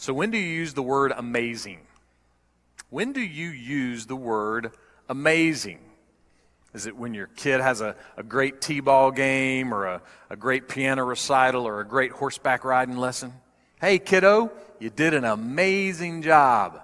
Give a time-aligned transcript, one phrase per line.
[0.00, 1.80] So, when do you use the word amazing?
[2.88, 4.72] When do you use the word
[5.10, 5.78] amazing?
[6.72, 10.36] Is it when your kid has a, a great T ball game or a, a
[10.36, 13.34] great piano recital or a great horseback riding lesson?
[13.78, 16.80] Hey, kiddo, you did an amazing job.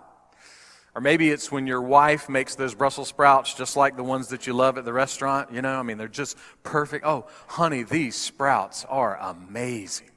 [0.95, 4.47] Or maybe it's when your wife makes those Brussels sprouts just like the ones that
[4.47, 5.51] you love at the restaurant.
[5.55, 7.07] You know, I mean, they're just perfect.
[7.07, 10.11] Oh, honey, these sprouts are amazing.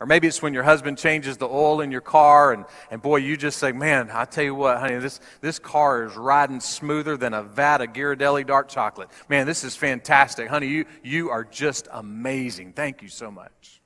[0.00, 3.16] Or maybe it's when your husband changes the oil in your car, and, and boy,
[3.16, 7.16] you just say, Man, I tell you what, honey, this, this car is riding smoother
[7.16, 9.08] than a vat of Ghirardelli dark chocolate.
[9.28, 10.48] Man, this is fantastic.
[10.48, 12.74] Honey, you, you are just amazing.
[12.74, 13.77] Thank you so much.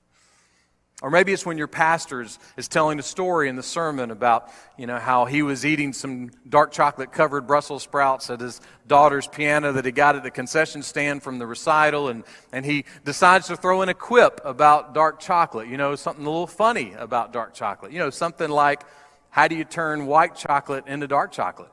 [1.02, 2.38] Or maybe it's when your pastor is,
[2.69, 6.70] telling a story in the sermon about, you know, how he was eating some dark
[6.70, 11.20] chocolate covered Brussels sprouts at his daughter's piano that he got at the concession stand
[11.20, 12.22] from the recital, and,
[12.53, 16.31] and he decides to throw in a quip about dark chocolate, you know, something a
[16.31, 17.91] little funny about dark chocolate.
[17.91, 18.84] You know, something like,
[19.31, 21.72] how do you turn white chocolate into dark chocolate?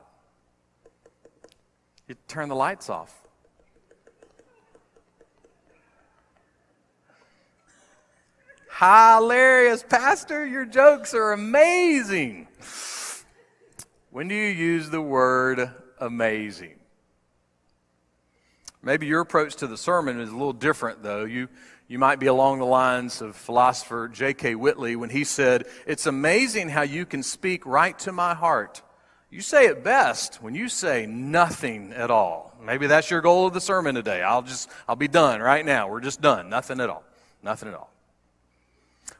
[2.08, 3.19] You turn the lights off.
[8.80, 10.46] Hilarious, Pastor.
[10.46, 12.48] Your jokes are amazing.
[14.08, 16.76] When do you use the word amazing?
[18.82, 21.24] Maybe your approach to the sermon is a little different, though.
[21.24, 21.48] You,
[21.88, 24.54] you might be along the lines of philosopher J.K.
[24.54, 28.80] Whitley when he said, It's amazing how you can speak right to my heart.
[29.28, 32.56] You say it best when you say nothing at all.
[32.64, 34.22] Maybe that's your goal of the sermon today.
[34.22, 35.90] I'll just, I'll be done right now.
[35.90, 36.48] We're just done.
[36.48, 37.04] Nothing at all.
[37.42, 37.89] Nothing at all.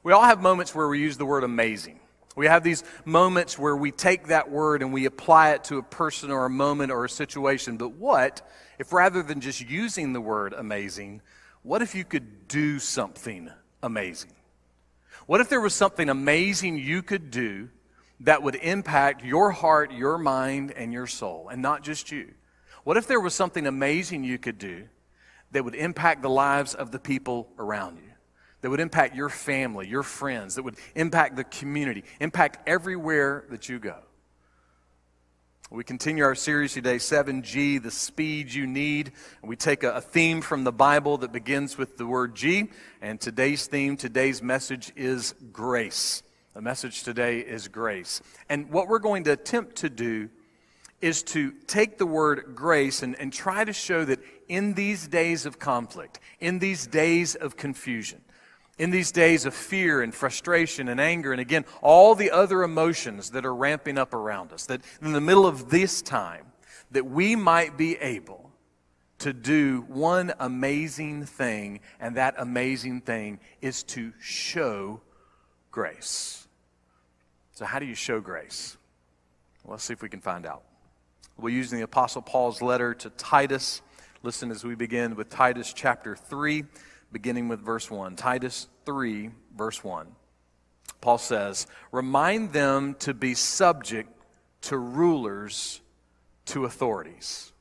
[0.02, 2.00] We all have moments where we use the word amazing.
[2.36, 5.82] We have these moments where we take that word and we apply it to a
[5.82, 7.76] person or a moment or a situation.
[7.76, 8.48] But what
[8.78, 11.20] if rather than just using the word amazing,
[11.62, 13.50] what if you could do something
[13.82, 14.32] amazing?
[15.26, 17.68] What if there was something amazing you could do
[18.20, 22.32] that would impact your heart, your mind, and your soul, and not just you?
[22.84, 24.88] What if there was something amazing you could do
[25.50, 28.09] that would impact the lives of the people around you?
[28.60, 33.68] That would impact your family, your friends, that would impact the community, impact everywhere that
[33.68, 33.96] you go.
[35.72, 39.12] We continue our series today, 7G, the speed you need.
[39.40, 42.70] And we take a, a, theme from the Bible that begins with the word G.
[43.00, 46.24] And today's theme, today's message is grace.
[46.54, 48.20] The message today is grace.
[48.48, 50.28] And what we're going to attempt to do
[51.00, 55.46] is to take the word grace and, and try to show that in these days
[55.46, 58.20] of conflict, in these days of confusion,
[58.80, 63.32] in these days of fear and frustration and anger, and again, all the other emotions
[63.32, 66.46] that are ramping up around us, that in the middle of this time,
[66.90, 68.50] that we might be able
[69.18, 75.02] to do one amazing thing, and that amazing thing is to show
[75.70, 76.48] grace.
[77.52, 78.78] So, how do you show grace?
[79.62, 80.62] Well, let's see if we can find out.
[81.36, 83.82] We'll use the Apostle Paul's letter to Titus.
[84.22, 86.64] Listen as we begin with Titus chapter 3
[87.12, 88.16] beginning with verse 1.
[88.16, 90.06] Titus 3, verse 1.
[91.00, 94.10] Paul says, Remind them to be subject
[94.62, 95.80] to rulers,
[96.46, 97.52] to authorities.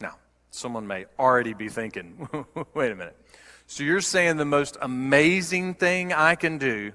[0.00, 0.16] Now,
[0.50, 2.28] someone may already be thinking,
[2.74, 3.16] wait a minute.
[3.66, 6.92] So you're saying the most amazing thing I can do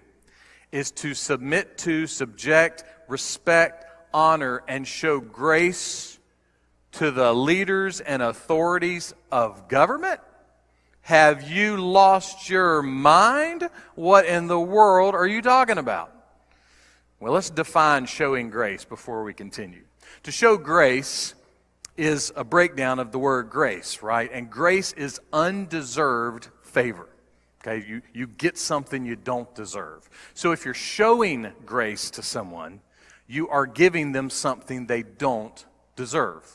[0.72, 6.18] is to submit to, subject, respect, honor, and show grace
[6.94, 10.20] to the leaders and authorities of government?
[11.12, 13.70] Have you lost your mind?
[13.96, 16.10] What in the world are you talking about?
[17.20, 19.82] Well, let's define showing grace before we continue.
[20.24, 21.34] To show grace
[21.98, 24.32] is a breakdown of the word grace, right?
[24.32, 27.10] And grace is undeserved favor.
[27.60, 30.10] Okay, you, you get something you don't deserve.
[30.34, 32.80] So if you're showing grace to someone,
[33.28, 35.66] you are giving them something they don't
[35.98, 36.50] deserve.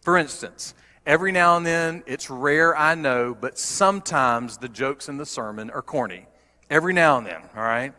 [0.00, 0.72] For instance,
[1.04, 5.70] Every now and then, it's rare, I know, but sometimes the jokes in the sermon
[5.70, 6.26] are corny.
[6.70, 7.92] Every now and then, all right?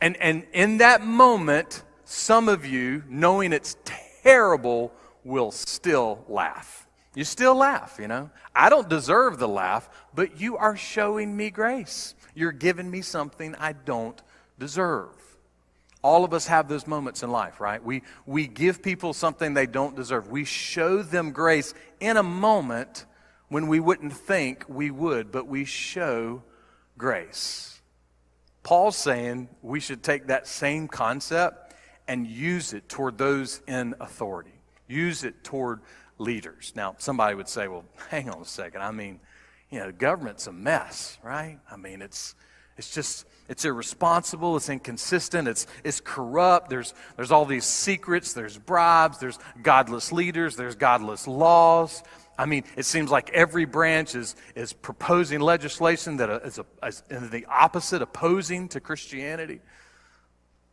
[0.00, 3.76] And, and in that moment, some of you, knowing it's
[4.22, 4.92] terrible,
[5.24, 6.86] will still laugh.
[7.14, 8.30] You still laugh, you know?
[8.54, 12.14] I don't deserve the laugh, but you are showing me grace.
[12.34, 14.22] You're giving me something I don't
[14.60, 15.27] deserve.
[16.02, 17.82] All of us have those moments in life, right?
[17.82, 20.28] We, we give people something they don't deserve.
[20.28, 23.04] We show them grace in a moment
[23.48, 26.42] when we wouldn't think we would, but we show
[26.96, 27.80] grace.
[28.62, 31.74] Paul's saying we should take that same concept
[32.06, 35.80] and use it toward those in authority, use it toward
[36.18, 36.72] leaders.
[36.76, 38.82] Now, somebody would say, well, hang on a second.
[38.82, 39.20] I mean,
[39.70, 41.58] you know, government's a mess, right?
[41.70, 42.34] I mean, it's
[42.78, 46.70] It's just, it's irresponsible, it's inconsistent, it's, it's corrupt.
[46.70, 52.02] There's, there's all these secrets, there's bribes, there's godless leaders, there's godless laws.
[52.38, 57.02] I mean, it seems like every branch is, is proposing legislation that is, a, is
[57.30, 59.60] the opposite, opposing to Christianity.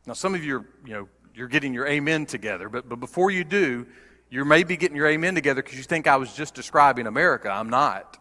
[0.05, 3.31] Now, some of you are, you know, you're getting your amen together, but, but before
[3.31, 3.87] you do,
[4.29, 7.49] you may be getting your amen together because you think I was just describing America.
[7.49, 8.17] I'm not.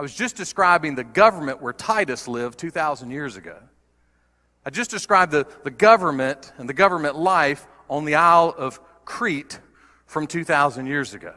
[0.00, 3.58] I was just describing the government where Titus lived 2,000 years ago.
[4.64, 9.60] I just described the, the government and the government life on the Isle of Crete
[10.06, 11.34] from 2,000 years ago.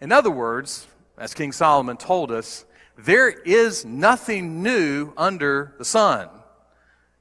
[0.00, 2.64] In other words, as King Solomon told us,
[2.98, 6.28] there is nothing new under the sun.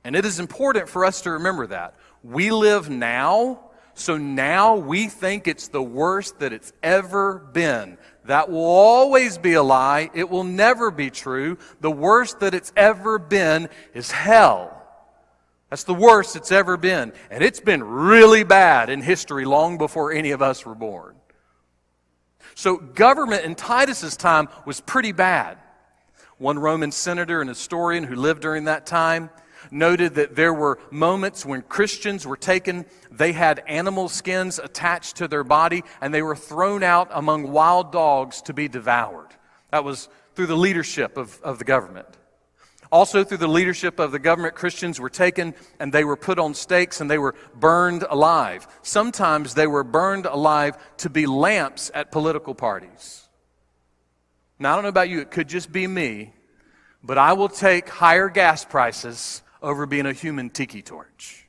[0.03, 1.93] And it is important for us to remember that.
[2.23, 7.97] We live now, so now we think it's the worst that it's ever been.
[8.25, 10.09] That will always be a lie.
[10.13, 11.57] It will never be true.
[11.81, 14.79] The worst that it's ever been is hell.
[15.69, 17.13] That's the worst it's ever been.
[17.29, 21.15] And it's been really bad in history long before any of us were born.
[22.55, 25.57] So, government in Titus's time was pretty bad.
[26.37, 29.29] One Roman senator and historian who lived during that time
[29.73, 35.27] noted that there were moments when Christians were taken, they had animal skins attached to
[35.27, 39.29] their body, and they were thrown out among wild dogs to be devoured.
[39.71, 42.07] That was through the leadership of, of the government.
[42.91, 46.53] Also, through the leadership of the government, Christians were taken and they were put on
[46.53, 48.67] stakes and they were burned alive.
[48.83, 53.27] Sometimes they were burned alive to be lamps at political parties.
[54.59, 56.33] Now, I don't know about you, it could just be me,
[57.03, 61.47] but I will take higher gas prices over being a human tiki torch.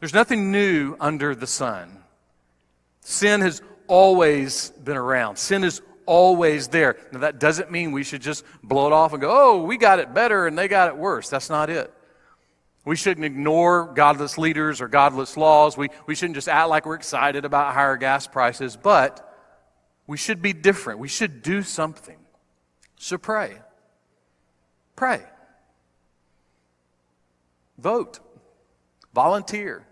[0.00, 1.98] There's nothing new under the sun.
[3.02, 5.36] Sin has always been around.
[5.36, 6.96] Sin is always there.
[7.12, 9.98] Now, that doesn't mean we should just blow it off and go, oh, we got
[9.98, 11.28] it better and they got it worse.
[11.28, 11.92] That's not it.
[12.84, 15.76] We shouldn't ignore godless leaders or godless laws.
[15.76, 19.24] We, we shouldn't just act like we're excited about higher gas prices, but
[20.06, 20.98] we should be different.
[20.98, 22.16] We should do something.
[22.96, 23.58] So pray.
[24.96, 25.22] Pray.
[27.78, 28.20] Vote.
[29.14, 29.86] Volunteer.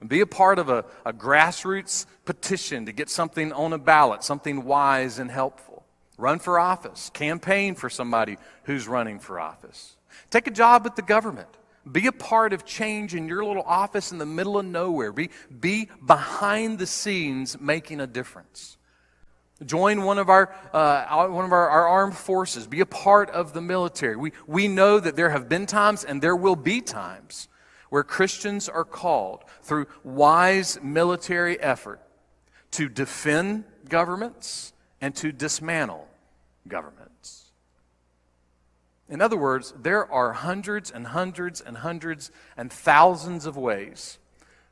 [0.00, 4.22] And be a part of a, a grassroots petition to get something on a ballot,
[4.22, 5.84] something wise and helpful.
[6.18, 7.10] Run for office.
[7.10, 9.96] Campaign for somebody who's running for office.
[10.30, 11.48] Take a job at the government.
[11.90, 15.12] Be a part of change in your little office in the middle of nowhere.
[15.12, 15.30] Be,
[15.60, 18.76] be behind the scenes making a difference.
[19.64, 22.66] Join one of our, uh, one of our, our, armed forces.
[22.66, 24.14] Be a part of the military.
[24.14, 27.48] We, we know that there have been times and there will be times
[27.88, 32.00] where Christians are called through wise military effort
[32.72, 36.06] to defend governments and to dismantle
[36.68, 37.44] governments.
[39.08, 44.18] In other words, there are hundreds and hundreds and hundreds and thousands of ways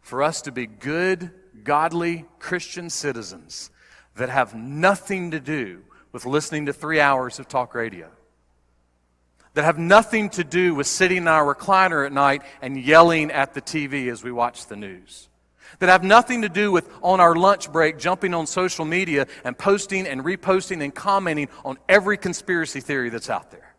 [0.02, 1.30] for us to be good,
[1.62, 3.70] godly Christian citizens
[4.16, 5.82] that have nothing to do
[6.12, 8.08] with listening to three hours of talk radio
[9.54, 13.54] that have nothing to do with sitting in our recliner at night and yelling at
[13.54, 15.28] the TV as we watch the news.
[15.78, 19.56] That have nothing to do with on our lunch break jumping on social media and
[19.56, 23.73] posting and reposting and commenting on every conspiracy theory that's out there.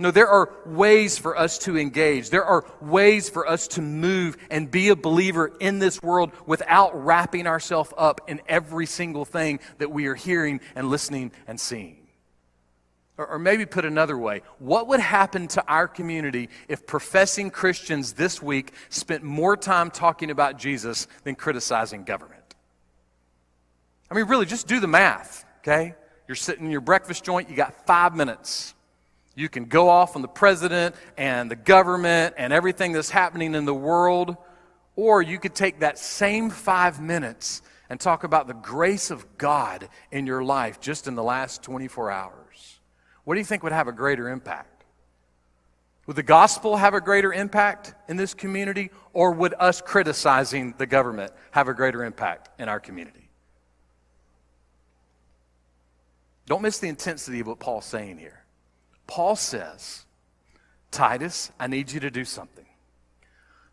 [0.00, 2.30] No, there are ways for us to engage.
[2.30, 7.04] There are ways for us to move and be a believer in this world without
[7.04, 12.06] wrapping ourselves up in every single thing that we are hearing and listening and seeing.
[13.16, 18.12] Or, or maybe put another way, what would happen to our community if professing Christians
[18.12, 22.54] this week spent more time talking about Jesus than criticizing government?
[24.08, 25.96] I mean, really, just do the math, okay?
[26.28, 28.74] You're sitting in your breakfast joint, you got five minutes.
[29.38, 33.66] You can go off on the president and the government and everything that's happening in
[33.66, 34.36] the world,
[34.96, 39.88] or you could take that same five minutes and talk about the grace of God
[40.10, 42.80] in your life just in the last 24 hours.
[43.22, 44.82] What do you think would have a greater impact?
[46.06, 50.86] Would the gospel have a greater impact in this community, or would us criticizing the
[50.86, 53.30] government have a greater impact in our community?
[56.46, 58.37] Don't miss the intensity of what Paul's saying here.
[59.08, 60.04] Paul says,
[60.92, 62.66] Titus, I need you to do something.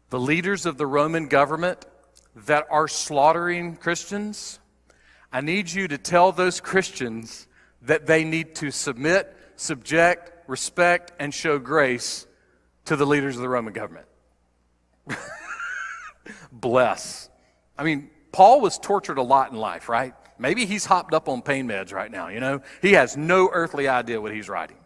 [0.10, 1.86] The leaders of the Roman government
[2.36, 4.60] that are slaughtering Christians,
[5.32, 7.48] I need you to tell those Christians
[7.84, 12.26] that they need to submit subject, respect, and show grace
[12.86, 14.08] to the leaders of the Roman government.
[16.52, 17.30] Bless.
[17.78, 20.14] I mean, Paul was tortured a lot in life, right?
[20.38, 22.62] Maybe he's hopped up on pain meds right now, you know?
[22.82, 24.78] He has no earthly idea what he's writing.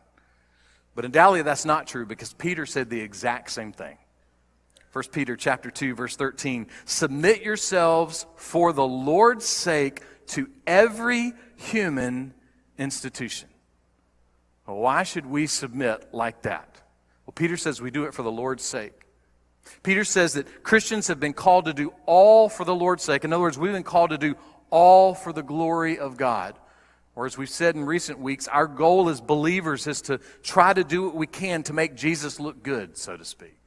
[1.00, 3.98] But undoubtedly that's not true because Peter said the exact same thing.
[4.92, 12.34] 1 Peter chapter 2 verse 13, submit yourselves for the Lord's sake to every human
[12.78, 13.48] institution.
[14.68, 16.82] Well, why should we submit like that?
[17.26, 19.06] Well, Peter says we do it for the Lord's sake.
[19.84, 23.24] Peter says that Christians have been called to do all for the Lord's sake.
[23.24, 24.36] In other words, we've been called to do
[24.70, 26.60] all for the glory of God.
[27.20, 30.86] Or as we've said in recent weeks, our goal as believers is to try to
[30.86, 33.58] do what we can to make Jesus look good, so to speak.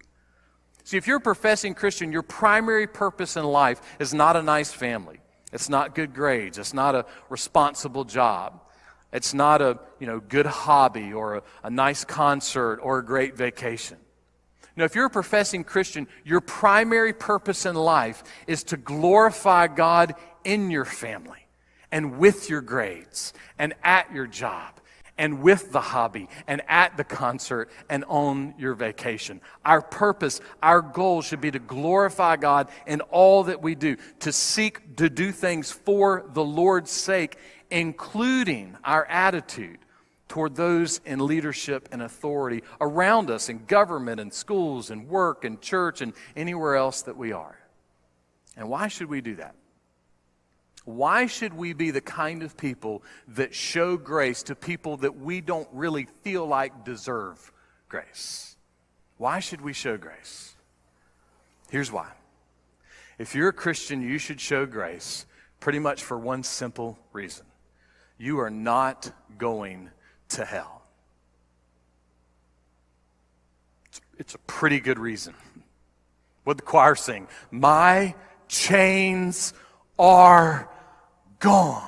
[0.84, 4.72] See, if you're a professing Christian, your primary purpose in life is not a nice
[4.72, 5.18] family.
[5.52, 6.56] It's not good grades.
[6.56, 8.58] It's not a responsible job.
[9.12, 13.36] It's not a you know, good hobby or a, a nice concert or a great
[13.36, 13.98] vacation.
[14.76, 20.14] Now, if you're a professing Christian, your primary purpose in life is to glorify God
[20.42, 21.41] in your family
[21.92, 24.80] and with your grades and at your job
[25.18, 29.40] and with the hobby and at the concert and on your vacation.
[29.64, 34.32] Our purpose, our goal should be to glorify God in all that we do, to
[34.32, 37.36] seek to do things for the Lord's sake,
[37.70, 39.78] including our attitude
[40.28, 45.60] toward those in leadership and authority around us in government and schools and work and
[45.60, 47.58] church and anywhere else that we are.
[48.56, 49.54] And why should we do that?
[50.84, 55.40] Why should we be the kind of people that show grace to people that we
[55.40, 57.52] don't really feel like deserve
[57.88, 58.56] grace?
[59.16, 60.56] Why should we show grace?
[61.70, 62.08] Here's why.
[63.18, 65.26] If you're a Christian, you should show grace
[65.60, 67.46] pretty much for one simple reason
[68.18, 69.90] you are not going
[70.28, 70.82] to hell.
[74.16, 75.34] It's a pretty good reason.
[76.44, 77.26] What the choir sing?
[77.50, 78.14] My
[78.46, 79.54] chains
[79.98, 80.68] are
[81.42, 81.82] gone.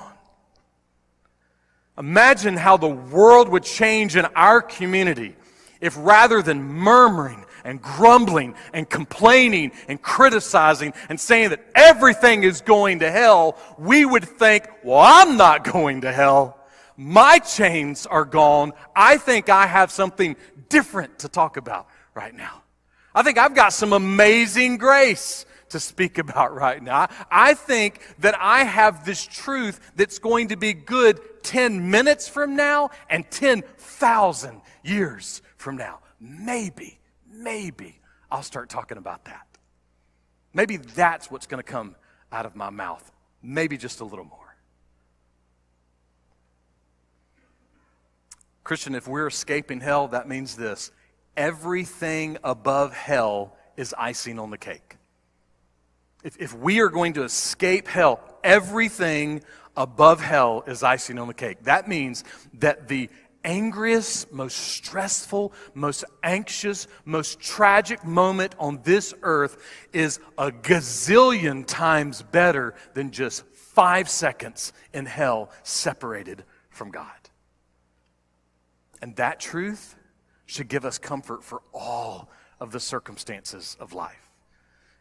[1.97, 5.35] Imagine how the world would change in our community
[5.81, 12.61] if rather than murmuring and grumbling and complaining and criticizing and saying that everything is
[12.61, 16.59] going to hell, we would think, well, I'm not going to hell.
[16.97, 18.73] My chains are gone.
[18.95, 20.35] I think I have something
[20.69, 22.61] different to talk about right now.
[23.13, 27.07] I think I've got some amazing grace to speak about right now.
[27.29, 32.55] I think that I have this truth that's going to be good 10 minutes from
[32.55, 35.99] now and 10,000 years from now.
[36.19, 36.99] Maybe,
[37.31, 37.99] maybe
[38.31, 39.47] I'll start talking about that.
[40.53, 41.95] Maybe that's what's going to come
[42.31, 43.11] out of my mouth.
[43.43, 44.39] Maybe just a little more.
[48.63, 50.91] Christian, if we're escaping hell, that means this
[51.37, 54.97] everything above hell is icing on the cake.
[56.25, 59.43] If, if we are going to escape hell, everything
[59.77, 61.63] above hell is icing on the cake.
[61.65, 62.23] That means
[62.55, 63.09] that the
[63.43, 69.63] angriest, most stressful, most anxious, most tragic moment on this earth
[69.93, 77.11] is a gazillion times better than just five seconds in hell separated from God.
[78.99, 79.95] And that truth
[80.47, 84.24] should give us comfort for all of the circumstances of life.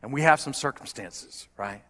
[0.05, 1.81] And we have some circumstances, right?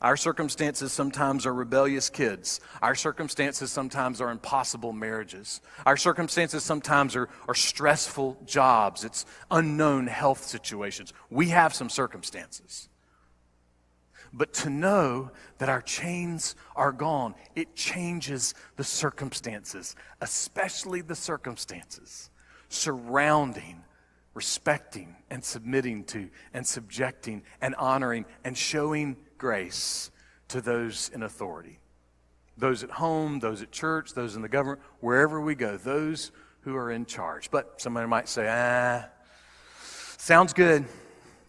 [0.00, 2.62] Our circumstances sometimes are rebellious kids.
[2.80, 5.60] Our circumstances sometimes are impossible marriages.
[5.84, 9.04] Our circumstances sometimes are, are stressful jobs.
[9.04, 11.12] It's unknown health situations.
[11.28, 12.88] We have some circumstances.
[14.32, 22.30] But to know that our chains are gone, it changes the circumstances, especially the circumstances
[22.70, 23.84] surrounding,
[24.34, 30.10] respecting, and submitting to, and subjecting, and honoring, and showing grace
[30.48, 31.78] to those in authority.
[32.56, 36.76] Those at home, those at church, those in the government, wherever we go, those who
[36.76, 37.50] are in charge.
[37.50, 39.06] But somebody might say, ah,
[40.18, 40.84] sounds good,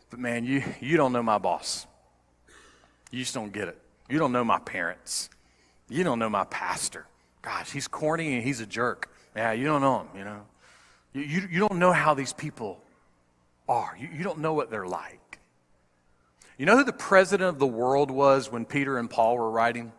[0.09, 1.87] but man, you, you don't know my boss.
[3.11, 3.79] You just don't get it.
[4.09, 5.29] You don't know my parents.
[5.89, 7.05] You don't know my pastor.
[7.41, 9.11] Gosh, he's corny and he's a jerk.
[9.35, 10.41] Yeah, you don't know him, you know.
[11.15, 12.81] You, you, don't know how these people
[13.69, 13.95] are.
[13.97, 15.39] You, you don't know what they're like.
[16.57, 19.93] You know who the president of the world was when Peter and Paul were writing?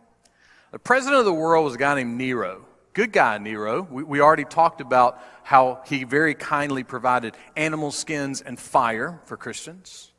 [0.71, 2.65] The president of the world was a guy named Nero.
[2.93, 3.81] Good guy, Nero.
[3.81, 9.37] We, we already talked about how he very kindly provided animal skins and fire for
[9.37, 10.11] Christians.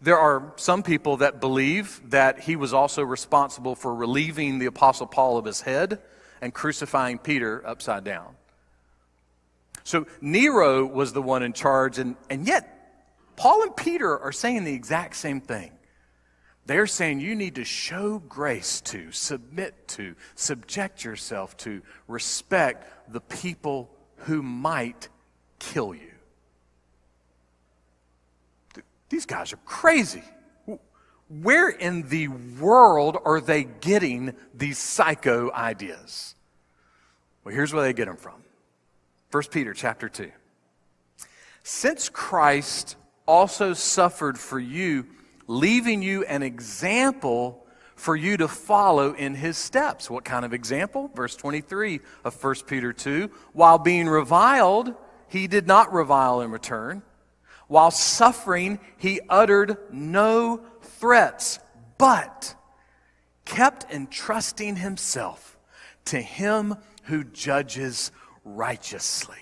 [0.00, 5.06] There are some people that believe that he was also responsible for relieving the Apostle
[5.06, 6.00] Paul of his head
[6.40, 8.37] and crucifying Peter upside down.
[9.88, 13.00] So Nero was the one in charge, and, and yet
[13.36, 15.72] Paul and Peter are saying the exact same thing.
[16.66, 23.22] They're saying you need to show grace to, submit to, subject yourself to, respect the
[23.22, 23.88] people
[24.26, 25.08] who might
[25.58, 26.12] kill you.
[29.08, 30.24] These guys are crazy.
[31.30, 36.34] Where in the world are they getting these psycho ideas?
[37.42, 38.42] Well, here's where they get them from.
[39.30, 40.30] 1 Peter chapter 2.
[41.62, 45.06] Since Christ also suffered for you,
[45.46, 50.08] leaving you an example for you to follow in his steps.
[50.08, 51.10] What kind of example?
[51.14, 53.30] Verse 23 of 1 Peter 2.
[53.52, 54.94] While being reviled,
[55.28, 57.02] he did not revile in return.
[57.66, 61.58] While suffering, he uttered no threats,
[61.98, 62.54] but
[63.44, 65.58] kept entrusting himself
[66.06, 68.10] to him who judges
[68.56, 69.36] righteously.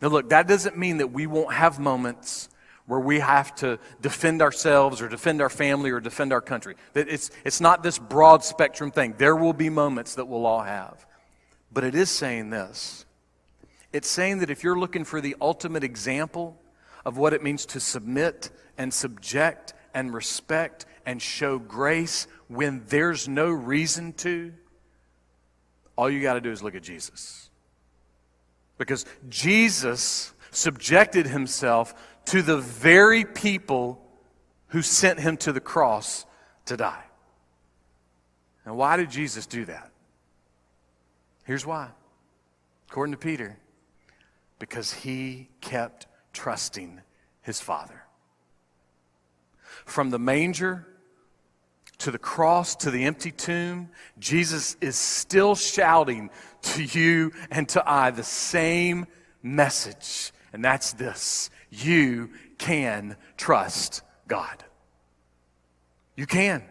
[0.00, 2.48] Now, look, that doesn't mean that we won't have moments
[2.86, 6.74] where we have to defend ourselves or defend our family or defend our country.
[6.94, 9.14] It's, it's not this broad spectrum thing.
[9.18, 11.04] There will be moments that we'll all have.
[11.70, 13.04] But it is saying this
[13.92, 16.60] it's saying that if you're looking for the ultimate example
[17.04, 23.28] of what it means to submit and subject and respect and show grace when there's
[23.28, 24.52] no reason to,
[25.98, 27.50] all you got to do is look at Jesus.
[28.78, 31.92] Because Jesus subjected himself
[32.26, 34.00] to the very people
[34.68, 36.24] who sent him to the cross
[36.66, 37.02] to die.
[38.64, 39.90] And why did Jesus do that?
[41.44, 41.88] Here's why.
[42.88, 43.58] According to Peter,
[44.60, 47.00] because he kept trusting
[47.42, 48.04] his Father.
[49.84, 50.86] From the manger
[51.98, 56.30] to the cross to the empty tomb, Jesus is still shouting
[56.62, 59.06] to you and to I the same
[59.42, 60.32] message.
[60.52, 64.64] And that's this you can trust God.
[66.16, 66.62] You can.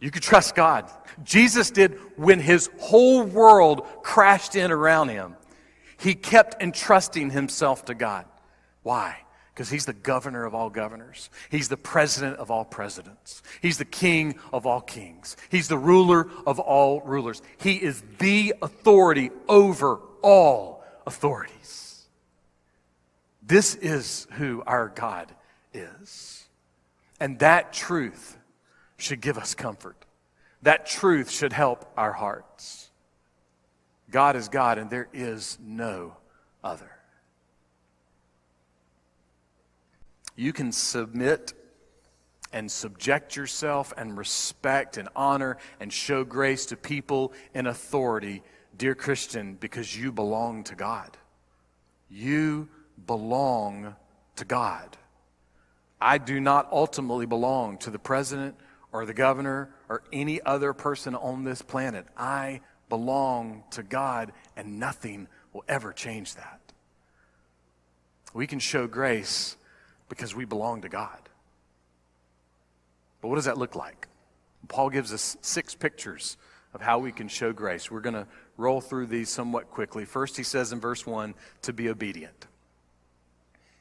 [0.00, 0.90] You can trust God.
[1.22, 5.36] Jesus did when his whole world crashed in around him.
[5.98, 8.24] He kept entrusting himself to God.
[8.82, 9.18] Why?
[9.60, 11.28] Because he's the governor of all governors.
[11.50, 13.42] He's the president of all presidents.
[13.60, 15.36] He's the king of all kings.
[15.50, 17.42] He's the ruler of all rulers.
[17.58, 22.06] He is the authority over all authorities.
[23.42, 25.30] This is who our God
[25.74, 26.48] is.
[27.20, 28.38] And that truth
[28.96, 30.06] should give us comfort.
[30.62, 32.88] That truth should help our hearts.
[34.10, 36.16] God is God, and there is no
[36.64, 36.99] other.
[40.36, 41.52] You can submit
[42.52, 48.42] and subject yourself and respect and honor and show grace to people in authority,
[48.76, 51.16] dear Christian, because you belong to God.
[52.08, 52.68] You
[53.06, 53.94] belong
[54.36, 54.96] to God.
[56.00, 58.56] I do not ultimately belong to the president
[58.92, 62.06] or the governor or any other person on this planet.
[62.16, 66.60] I belong to God, and nothing will ever change that.
[68.34, 69.56] We can show grace
[70.10, 71.18] because we belong to God.
[73.22, 74.08] But what does that look like?
[74.68, 76.36] Paul gives us six pictures
[76.74, 77.90] of how we can show grace.
[77.90, 78.26] We're going to
[78.58, 80.04] roll through these somewhat quickly.
[80.04, 82.46] First, he says in verse 1 to be obedient.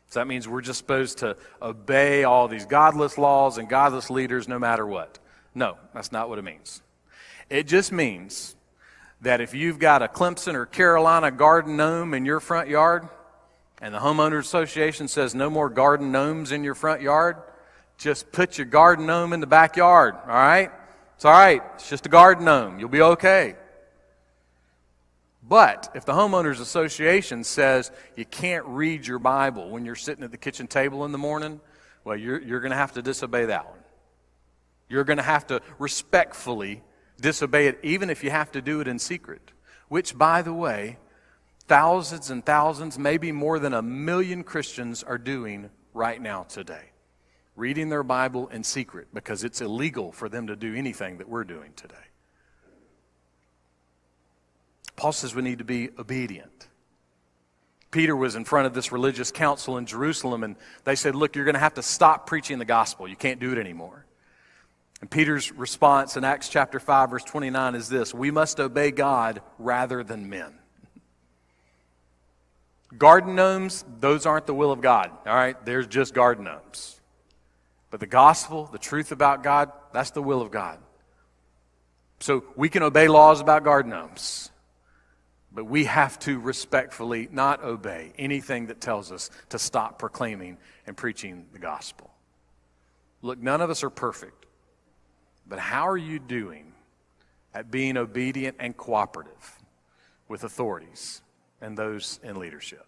[0.07, 4.47] So that means we're just supposed to obey all these godless laws and godless leaders
[4.47, 5.19] no matter what.
[5.53, 6.81] No, that's not what it means.
[7.49, 8.55] It just means
[9.21, 13.07] that if you've got a Clemson or Carolina garden gnome in your front yard,
[13.81, 17.37] and the homeowners association says no more garden gnomes in your front yard,
[17.97, 20.71] just put your garden gnome in the backyard, all right?
[21.15, 21.61] It's all right.
[21.75, 22.79] It's just a garden gnome.
[22.79, 23.55] You'll be okay.
[25.43, 30.31] But if the homeowners association says you can't read your Bible when you're sitting at
[30.31, 31.59] the kitchen table in the morning,
[32.05, 33.79] well, you're, you're going to have to disobey that one.
[34.87, 36.83] You're going to have to respectfully
[37.19, 39.51] disobey it, even if you have to do it in secret.
[39.89, 40.99] Which, by the way,
[41.69, 46.91] thousands and thousands, maybe more than a million Christians are doing right now today.
[47.55, 51.43] Reading their Bible in secret because it's illegal for them to do anything that we're
[51.43, 51.95] doing today.
[54.95, 56.67] Paul says we need to be obedient.
[57.91, 61.45] Peter was in front of this religious council in Jerusalem, and they said, Look, you're
[61.45, 63.07] going to have to stop preaching the gospel.
[63.07, 64.05] You can't do it anymore.
[65.01, 69.41] And Peter's response in Acts chapter 5, verse 29 is this We must obey God
[69.57, 70.59] rather than men.
[72.97, 75.63] Garden gnomes, those aren't the will of God, all right?
[75.65, 76.99] There's just garden gnomes.
[77.91, 80.79] But the gospel, the truth about God, that's the will of God.
[82.19, 84.51] So we can obey laws about garden gnomes,
[85.51, 90.97] but we have to respectfully not obey anything that tells us to stop proclaiming and
[90.97, 92.11] preaching the gospel.
[93.21, 94.45] Look, none of us are perfect.
[95.47, 96.73] But how are you doing
[97.53, 99.59] at being obedient and cooperative
[100.27, 101.21] with authorities?
[101.61, 102.85] And those in leadership.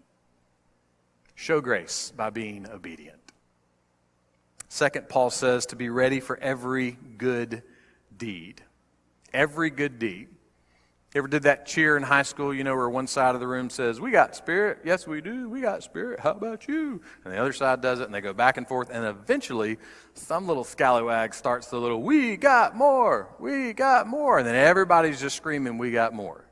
[1.35, 3.19] Show grace by being obedient.
[4.69, 7.63] Second, Paul says to be ready for every good
[8.17, 8.61] deed.
[9.33, 10.29] Every good deed.
[11.13, 13.69] Ever did that cheer in high school, you know, where one side of the room
[13.69, 14.79] says, We got spirit.
[14.85, 15.49] Yes, we do.
[15.49, 16.21] We got spirit.
[16.21, 17.01] How about you?
[17.25, 18.89] And the other side does it, and they go back and forth.
[18.89, 19.77] And eventually,
[20.13, 23.27] some little scallywag starts the little, We got more.
[23.39, 24.37] We got more.
[24.37, 26.45] And then everybody's just screaming, We got more.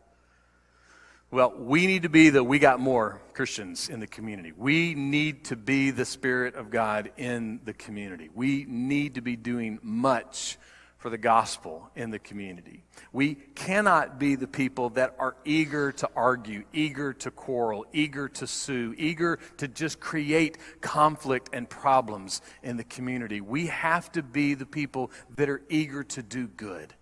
[1.32, 4.52] Well, we need to be the we got more Christians in the community.
[4.52, 8.30] We need to be the Spirit of God in the community.
[8.34, 10.58] We need to be doing much
[10.98, 12.84] for the gospel in the community.
[13.14, 18.48] We cannot be the people that are eager to argue, eager to quarrel, eager to
[18.48, 23.40] sue, eager to just create conflict and problems in the community.
[23.40, 26.96] We have to be the people that are eager to do good,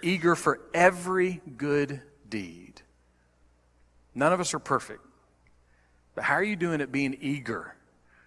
[0.00, 2.79] eager for every good deed.
[4.20, 5.04] None of us are perfect,
[6.14, 7.74] but how are you doing at being eager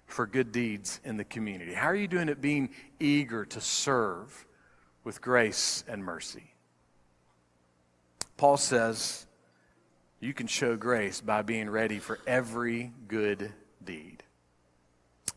[0.05, 1.73] for good deeds in the community?
[1.73, 4.45] How are you doing at being eager to serve?
[5.03, 6.53] with grace and mercy.
[8.37, 9.25] Paul says
[10.19, 13.51] you can show grace by being ready for every good
[13.83, 14.23] deed.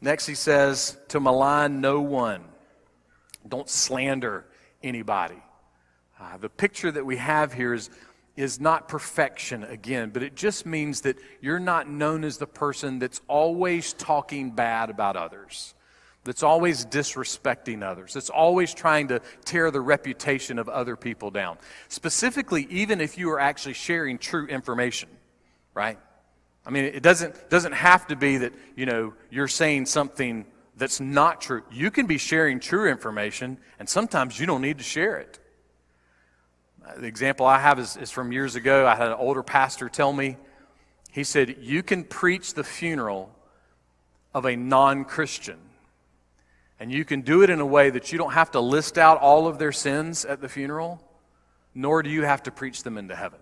[0.00, 2.44] Next, he says to malign no one.
[3.48, 4.44] Don't slander
[4.82, 5.42] anybody.
[6.20, 7.90] Uh, the picture that we have here is,
[8.36, 12.98] is not perfection again, but it just means that you're not known as the person
[12.98, 15.74] that's always talking bad about others
[16.26, 21.56] that's always disrespecting others, that's always trying to tear the reputation of other people down.
[21.88, 25.08] Specifically, even if you are actually sharing true information,
[25.72, 25.98] right?
[26.66, 30.44] I mean, it doesn't, doesn't have to be that, you know, you're saying something
[30.76, 31.62] that's not true.
[31.70, 35.38] You can be sharing true information, and sometimes you don't need to share it.
[36.96, 38.86] The example I have is, is from years ago.
[38.86, 40.36] I had an older pastor tell me,
[41.10, 43.34] he said, You can preach the funeral
[44.34, 45.58] of a non Christian
[46.78, 49.20] and you can do it in a way that you don't have to list out
[49.20, 51.02] all of their sins at the funeral,
[51.74, 53.38] nor do you have to preach them into heaven.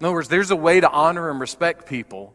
[0.00, 2.34] In other words, there's a way to honor and respect people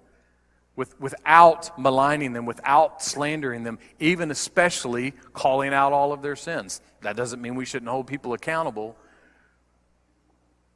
[0.75, 6.81] with, without maligning them, without slandering them, even especially calling out all of their sins.
[7.01, 8.95] That doesn't mean we shouldn't hold people accountable.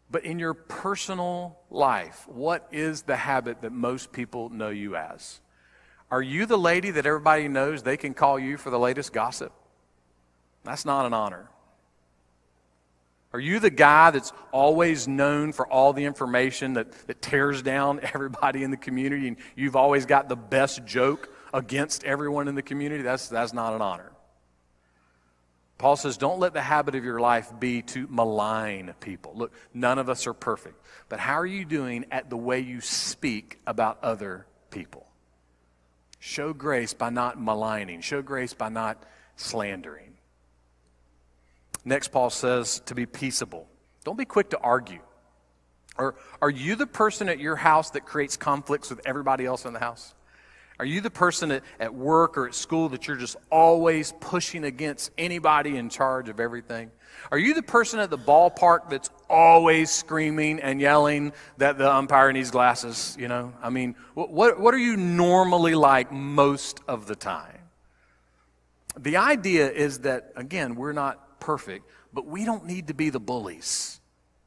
[0.10, 5.41] But in your personal life, what is the habit that most people know you as?
[6.10, 9.52] Are you the lady that everybody knows they can call you for the latest gossip?
[10.63, 11.50] That's not an honor.
[13.34, 18.00] Are you the guy that's always known for all the information that, that tears down
[18.13, 22.62] everybody in the community and you've always got the best joke against everyone in the
[22.62, 23.04] community?
[23.04, 24.12] That's, that's not an honor.
[25.77, 29.33] Paul says, don't let the habit of your life be to malign people.
[29.35, 30.81] Look, none of us are perfect.
[31.07, 35.05] But how are you doing at the way you speak about other people?
[36.19, 39.03] Show grace by not maligning, show grace by not
[39.35, 40.15] slandering.
[41.85, 43.69] Next, Paul says to be peaceable.
[44.03, 44.99] Don't be quick to argue.
[45.95, 49.73] Or are you the person at your house that creates conflicts with everybody else in
[49.73, 50.13] the house?
[50.79, 54.63] Are you the person at, at work or at school that you're just always pushing
[54.63, 56.91] against anybody in charge of everything?
[57.31, 62.31] Are you the person at the ballpark that's always screaming and yelling that the umpire
[62.31, 63.17] needs glasses?
[63.19, 67.57] You know, I mean, what, what are you normally like most of the time?
[68.99, 73.19] The idea is that, again, we're not perfect, but we don't need to be the
[73.19, 73.99] bullies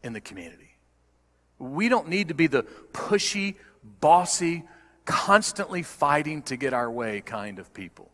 [0.03, 0.77] in the community.
[1.59, 2.63] We don't need to be the
[2.93, 3.57] pushy,
[4.01, 4.65] bossy,
[5.05, 8.11] constantly fighting to get our way kind of people.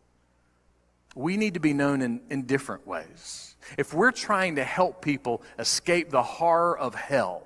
[1.14, 3.56] We need to be known in, in different ways.
[3.78, 7.42] If we're trying to help people escape the horror of hell,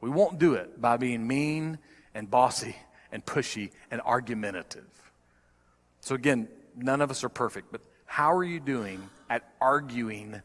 [0.00, 1.78] we won't do it by being mean
[2.14, 2.76] and bossy
[3.12, 4.86] and pushy and argumentative.
[6.00, 10.40] So, again, none of us are perfect, but how are you doing at arguing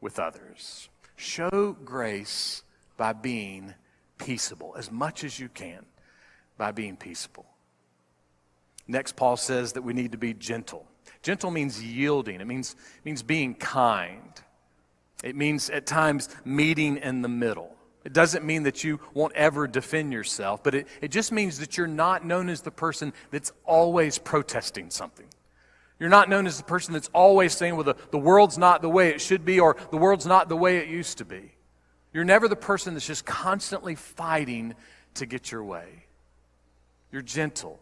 [0.00, 0.88] with others?
[1.16, 2.62] Show grace
[2.96, 3.74] by being
[4.18, 5.84] peaceable as much as you can
[6.56, 7.46] by being peaceable.
[8.92, 10.86] Next, Paul says that we need to be gentle.
[11.22, 12.76] Gentle means yielding, it means,
[13.06, 14.32] means being kind.
[15.24, 17.74] It means at times meeting in the middle.
[18.04, 21.78] It doesn't mean that you won't ever defend yourself, but it, it just means that
[21.78, 25.26] you're not known as the person that's always protesting something.
[25.98, 28.90] You're not known as the person that's always saying, well, the, the world's not the
[28.90, 31.52] way it should be, or the world's not the way it used to be.
[32.12, 34.74] You're never the person that's just constantly fighting
[35.14, 36.04] to get your way.
[37.10, 37.78] You're gentle.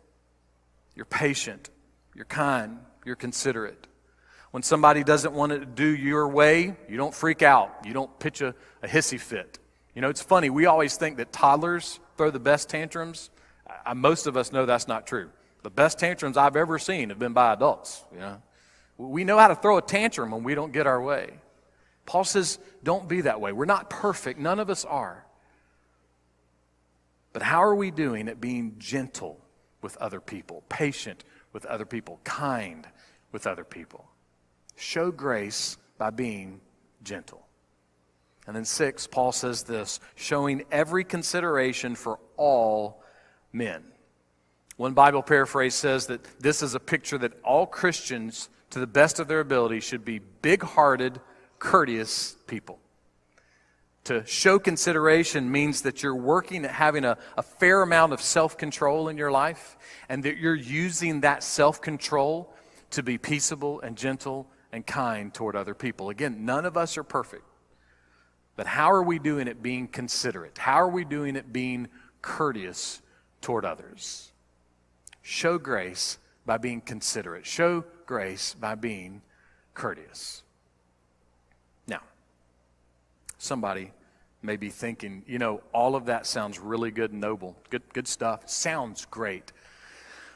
[0.95, 1.71] You're patient.
[2.15, 2.79] You're kind.
[3.05, 3.87] You're considerate.
[4.51, 7.85] When somebody doesn't want to do your way, you don't freak out.
[7.85, 9.59] You don't pitch a, a hissy fit.
[9.95, 10.51] You know, it's funny.
[10.51, 13.31] We always think that toddlers throw the best tantrums,
[13.87, 15.31] I, most of us know that's not true.
[15.63, 18.05] The best tantrums I've ever seen have been by adults.
[18.13, 18.43] You know?
[18.99, 21.31] We know how to throw a tantrum when we don't get our way.
[22.07, 23.53] Paul says, don't be that way.
[23.53, 25.25] We're not perfect, none of us are.
[27.33, 29.40] But how are we doing at being gentle
[29.83, 32.87] with other people, patient with other people, kind
[33.33, 34.11] with other people?
[34.77, 36.61] Show grace by being
[37.03, 37.47] gentle.
[38.47, 43.03] And then, six, Paul says this showing every consideration for all
[43.53, 43.85] men.
[44.77, 49.21] One Bible paraphrase says that this is a picture that all Christians, to the best
[49.21, 51.21] of their ability, should be big hearted,
[51.59, 52.79] courteous people.
[54.05, 58.57] To show consideration means that you're working at having a, a fair amount of self
[58.57, 59.77] control in your life,
[60.09, 62.55] and that you're using that self control
[62.91, 66.11] to be peaceable and gentle and kind toward other people.
[66.11, 67.45] Again, none of us are perfect.
[68.57, 70.59] But how are we doing it being considerate?
[70.59, 71.89] How are we doing it being
[72.21, 73.01] courteous
[73.41, 74.33] toward others?
[75.23, 77.47] Show grace by being considerate.
[77.47, 79.23] Show grace by being
[79.75, 80.43] courteous.
[83.43, 83.91] Somebody
[84.43, 87.57] may be thinking, you know, all of that sounds really good and noble.
[87.71, 88.51] Good, good stuff.
[88.51, 89.51] Sounds great.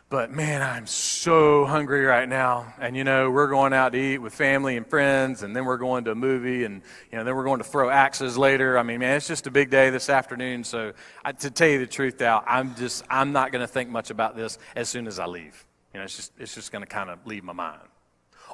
[0.08, 2.72] But man, I'm so hungry right now.
[2.80, 5.76] And you know, we're going out to eat with family and friends, and then we're
[5.76, 6.80] going to a movie, and
[7.12, 8.78] you know, then we're going to throw axes later.
[8.78, 10.64] I mean, man, it's just a big day this afternoon.
[10.64, 10.94] So,
[11.26, 14.08] I, to tell you the truth, Al, I'm just I'm not going to think much
[14.08, 15.66] about this as soon as I leave.
[15.92, 17.82] You know, it's just it's just going to kind of leave my mind.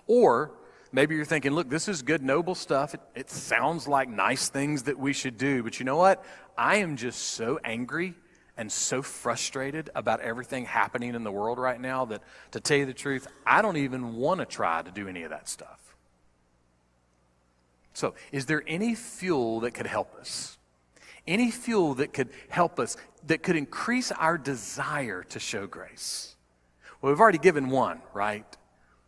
[0.08, 0.50] Or
[0.92, 2.94] maybe you're thinking, look, this is good, noble stuff.
[2.94, 6.24] It, it sounds like nice things that we should do, but you know what?
[6.56, 8.14] I am just so angry
[8.56, 12.86] and so frustrated about everything happening in the world right now that, to tell you
[12.86, 15.96] the truth, I don't even want to try to do any of that stuff.
[17.92, 20.58] So, is there any fuel that could help us?
[21.26, 26.36] Any fuel that could help us, that could increase our desire to show grace?
[27.00, 28.44] Well, we've already given one, right?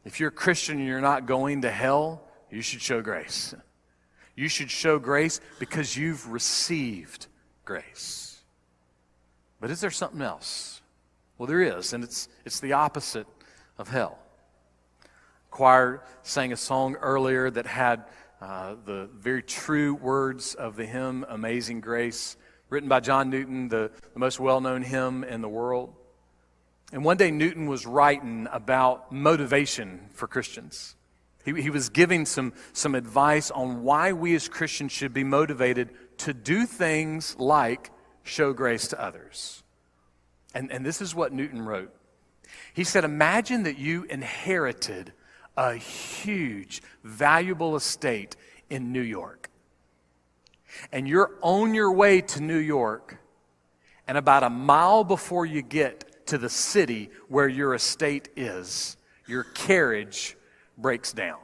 [0.04, 3.54] If you're a Christian and you're not going to hell, you should show grace.
[4.34, 7.26] You should show grace because you've received
[7.64, 8.40] grace.
[9.60, 10.80] But is there something else?
[11.38, 13.26] Well, there is, and it's, it's the opposite
[13.78, 14.18] of hell.
[15.50, 18.04] Choir sang a song earlier that had
[18.40, 22.36] uh, the very true words of the hymn Amazing Grace,
[22.70, 25.94] written by John Newton, the, the most well known hymn in the world.
[26.92, 30.94] And one day, Newton was writing about motivation for Christians.
[31.42, 35.88] He, he was giving some, some advice on why we as Christians should be motivated
[36.18, 37.90] to do things like
[38.22, 39.62] show grace to others.
[40.54, 41.92] And, and this is what Newton wrote.
[42.74, 45.14] He said, Imagine that you inherited
[45.56, 48.36] a huge, valuable estate
[48.68, 49.48] in New York.
[50.90, 53.18] And you're on your way to New York,
[54.06, 59.44] and about a mile before you get to the city where your estate is, your
[59.44, 60.34] carriage
[60.78, 61.36] breaks down.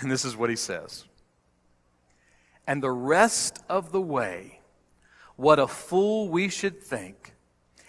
[0.00, 1.06] And this is what he says.
[2.66, 4.60] And the rest of the way,
[5.36, 7.32] what a fool we should think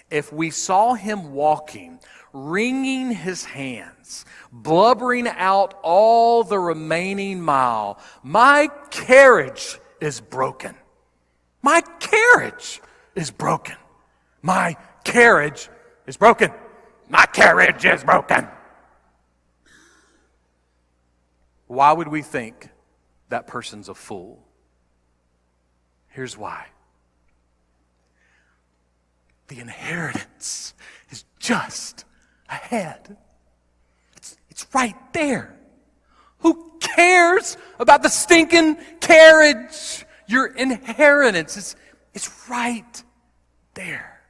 [0.09, 1.99] if we saw him walking,
[2.31, 10.75] wringing his hands, blubbering out all the remaining mile, my carriage is broken.
[11.61, 12.81] My carriage
[13.15, 13.75] is broken.
[14.41, 15.69] My carriage
[16.05, 16.51] is broken.
[17.09, 18.47] My carriage is broken.
[21.67, 22.69] Why would we think
[23.29, 24.43] that person's a fool?
[26.09, 26.67] Here's why
[29.47, 30.73] the inheritance
[31.09, 32.05] is just
[32.49, 33.17] ahead.
[34.15, 35.55] It's, it's right there.
[36.39, 40.05] Who cares about the stinking carriage?
[40.27, 41.75] Your inheritance is
[42.13, 43.03] it's right
[43.73, 44.22] there.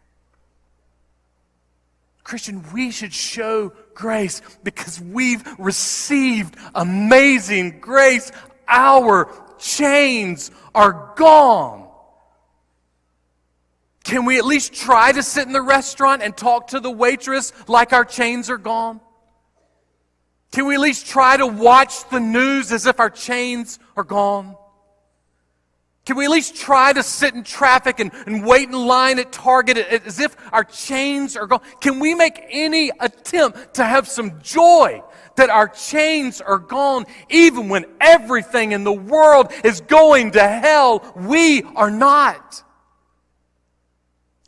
[2.34, 8.32] Christian, we should show grace because we've received amazing grace.
[8.68, 11.88] Our chains are gone.
[14.04, 17.54] Can we at least try to sit in the restaurant and talk to the waitress
[17.68, 19.00] like our chains are gone?
[20.52, 24.56] Can we at least try to watch the news as if our chains are gone?
[26.06, 29.32] Can we at least try to sit in traffic and, and wait in line at
[29.32, 31.62] Target as if our chains are gone?
[31.80, 35.02] Can we make any attempt to have some joy
[35.38, 41.14] that our chains are gone even when everything in the world is going to hell?
[41.16, 42.64] We are not.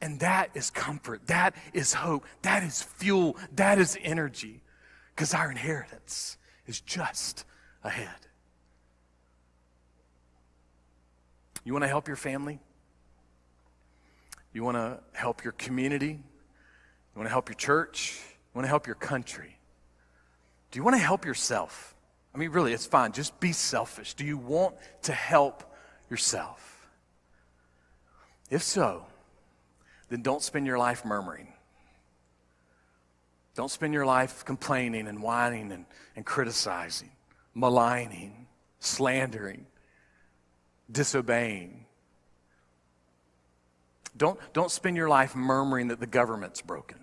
[0.01, 1.27] And that is comfort.
[1.27, 2.25] That is hope.
[2.41, 3.37] That is fuel.
[3.53, 4.61] That is energy.
[5.15, 6.37] Because our inheritance
[6.67, 7.45] is just
[7.81, 8.24] ahead.
[11.65, 12.59] You want to help your family?
[14.53, 16.11] You want to help your community?
[16.11, 18.17] You want to help your church?
[18.23, 19.57] You want to help your country?
[20.71, 21.95] Do you want to help yourself?
[22.33, 23.11] I mean, really, it's fine.
[23.11, 24.13] Just be selfish.
[24.13, 25.75] Do you want to help
[26.09, 26.87] yourself?
[28.49, 29.05] If so,
[30.09, 31.47] then don't spend your life murmuring.
[33.55, 37.09] Don't spend your life complaining and whining and, and criticizing,
[37.53, 38.47] maligning,
[38.79, 39.65] slandering,
[40.91, 41.85] disobeying.
[44.17, 46.99] Don't, don't spend your life murmuring that the government's broken.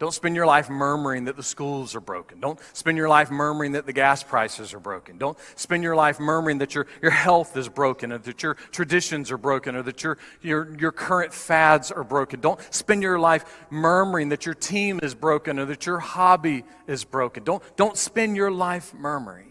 [0.00, 2.40] Don't spend your life murmuring that the schools are broken.
[2.40, 5.18] Don't spend your life murmuring that the gas prices are broken.
[5.18, 9.30] Don't spend your life murmuring that your, your health is broken or that your traditions
[9.30, 12.40] are broken or that your, your, your current fads are broken.
[12.40, 17.04] Don't spend your life murmuring that your team is broken or that your hobby is
[17.04, 17.44] broken.
[17.44, 19.49] Don't, don't spend your life murmuring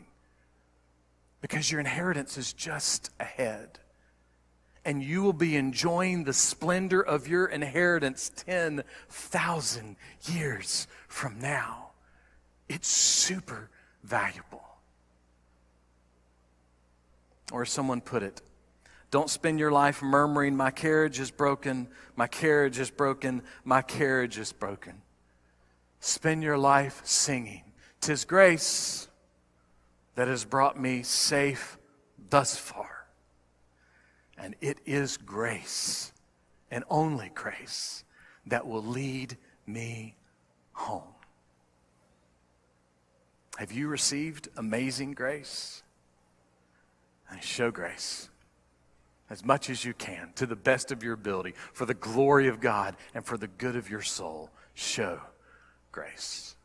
[1.42, 3.80] because your inheritance is just ahead
[4.86, 9.96] and you will be enjoying the splendor of your inheritance 10,000
[10.32, 11.90] years from now.
[12.68, 13.70] It's super
[14.04, 14.64] valuable.
[17.52, 18.42] Or someone put it,
[19.12, 24.38] don't spend your life murmuring, My carriage is broken, my carriage is broken, my carriage
[24.38, 25.02] is broken.
[26.00, 27.64] Spend your life singing,
[28.00, 29.09] Tis grace
[30.20, 31.78] that has brought me safe
[32.30, 33.08] thus far.
[34.38, 36.12] And it is grace,
[36.70, 38.04] and only grace,
[38.46, 40.18] that will lead me
[40.74, 41.14] home.
[43.60, 45.84] Have you received amazing grace?
[47.32, 48.28] And show grace
[49.30, 52.60] as much as you can to the best of your ability for the glory of
[52.60, 54.50] God and for the good of your soul.
[54.74, 55.22] Show
[55.94, 56.58] grace.